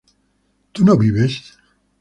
[0.71, 1.59] ¿tú no vives?